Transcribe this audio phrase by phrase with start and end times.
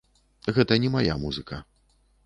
[0.57, 1.63] Гэта не мая музыка.